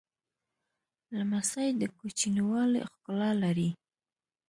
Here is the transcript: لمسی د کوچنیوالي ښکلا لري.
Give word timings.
لمسی 1.17 1.67
د 1.81 1.83
کوچنیوالي 1.97 2.79
ښکلا 2.91 3.31
لري. 3.43 3.69